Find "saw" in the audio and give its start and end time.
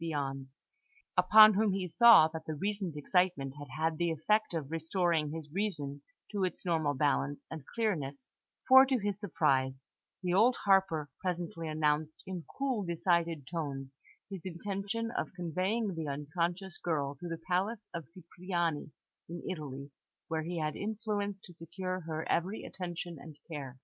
1.87-2.27